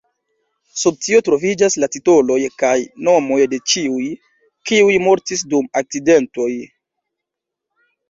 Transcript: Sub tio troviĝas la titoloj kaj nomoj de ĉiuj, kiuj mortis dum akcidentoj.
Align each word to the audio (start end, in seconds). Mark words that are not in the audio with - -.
Sub 0.83 0.95
tio 1.07 1.19
troviĝas 1.27 1.77
la 1.83 1.89
titoloj 1.97 2.39
kaj 2.63 2.73
nomoj 3.09 3.39
de 3.53 3.61
ĉiuj, 3.69 4.09
kiuj 4.73 4.99
mortis 5.07 5.49
dum 5.55 5.73
akcidentoj. 5.85 6.53